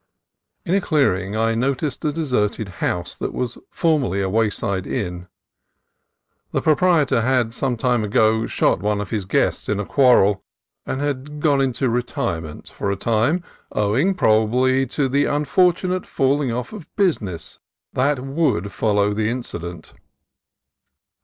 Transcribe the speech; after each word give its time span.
In 0.65 0.73
a 0.73 0.81
clearing 0.81 1.35
I 1.37 1.53
noticed 1.53 2.03
a 2.05 2.11
deserted 2.11 2.67
house 2.81 3.15
that 3.17 3.35
was 3.35 3.59
formerly 3.69 4.19
a 4.19 4.29
wayside 4.31 4.87
inn. 4.87 5.27
The 6.51 6.61
proprietor 6.63 7.21
had 7.21 7.53
some 7.53 7.77
time 7.77 8.03
ago 8.03 8.47
shot 8.47 8.79
one 8.79 8.99
of 8.99 9.11
his 9.11 9.25
guests 9.25 9.69
in 9.69 9.79
a 9.79 9.85
quarrel, 9.85 10.43
and 10.87 11.01
had 11.01 11.39
gone 11.39 11.61
into 11.61 11.87
retirement 11.87 12.67
for 12.67 12.89
a 12.89 12.95
time, 12.95 13.43
owing, 13.73 14.15
probably, 14.15 14.87
to 14.87 15.07
the 15.07 15.25
unfortunate 15.25 16.07
falling 16.07 16.51
off 16.51 16.73
of 16.73 16.89
business 16.95 17.59
that 17.93 18.21
would 18.21 18.71
follow 18.71 19.13
the 19.13 19.29
incident. 19.29 19.93